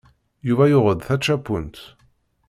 Yuba 0.47 0.65
yuɣ-d 0.67 1.01
tačapunt. 1.07 1.77